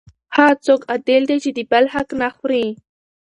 هغه 0.35 0.53
څوک 0.65 0.81
عادل 0.91 1.21
دی 1.29 1.37
چې 1.43 1.49
د 1.57 1.59
بل 1.71 1.85
حق 1.93 2.09
نه 2.21 2.29
خوري. 2.35 2.67